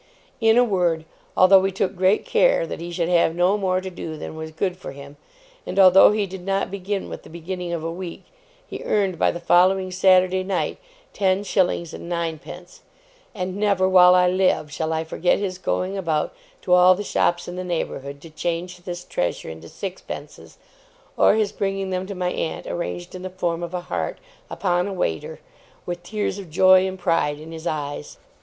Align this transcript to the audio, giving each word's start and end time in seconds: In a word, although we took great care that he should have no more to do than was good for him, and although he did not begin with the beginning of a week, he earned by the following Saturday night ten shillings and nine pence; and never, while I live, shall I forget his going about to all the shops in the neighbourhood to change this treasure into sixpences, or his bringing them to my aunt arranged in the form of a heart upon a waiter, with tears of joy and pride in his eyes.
In 0.39 0.57
a 0.57 0.63
word, 0.63 1.05
although 1.37 1.59
we 1.59 1.71
took 1.71 1.95
great 1.95 2.25
care 2.25 2.65
that 2.65 2.79
he 2.81 2.91
should 2.91 3.07
have 3.07 3.35
no 3.35 3.55
more 3.55 3.79
to 3.81 3.91
do 3.91 4.17
than 4.17 4.35
was 4.35 4.49
good 4.49 4.75
for 4.75 4.93
him, 4.93 5.15
and 5.63 5.77
although 5.77 6.11
he 6.11 6.25
did 6.25 6.43
not 6.43 6.71
begin 6.71 7.07
with 7.07 7.21
the 7.21 7.29
beginning 7.29 7.71
of 7.71 7.83
a 7.83 7.91
week, 7.91 8.23
he 8.65 8.83
earned 8.83 9.19
by 9.19 9.29
the 9.29 9.39
following 9.39 9.91
Saturday 9.91 10.41
night 10.43 10.79
ten 11.13 11.43
shillings 11.43 11.93
and 11.93 12.09
nine 12.09 12.39
pence; 12.39 12.81
and 13.35 13.55
never, 13.55 13.87
while 13.87 14.15
I 14.15 14.27
live, 14.27 14.73
shall 14.73 14.91
I 14.91 15.03
forget 15.03 15.37
his 15.37 15.59
going 15.59 15.99
about 15.99 16.33
to 16.63 16.73
all 16.73 16.95
the 16.95 17.03
shops 17.03 17.47
in 17.47 17.55
the 17.55 17.63
neighbourhood 17.63 18.21
to 18.21 18.31
change 18.31 18.77
this 18.77 19.05
treasure 19.05 19.49
into 19.49 19.69
sixpences, 19.69 20.57
or 21.15 21.35
his 21.35 21.51
bringing 21.51 21.91
them 21.91 22.07
to 22.07 22.15
my 22.15 22.31
aunt 22.31 22.65
arranged 22.65 23.13
in 23.13 23.21
the 23.21 23.29
form 23.29 23.61
of 23.61 23.75
a 23.75 23.81
heart 23.81 24.17
upon 24.49 24.87
a 24.87 24.93
waiter, 24.93 25.39
with 25.85 26.01
tears 26.01 26.39
of 26.39 26.49
joy 26.49 26.87
and 26.87 26.97
pride 26.97 27.39
in 27.39 27.51
his 27.51 27.67
eyes. 27.67 28.17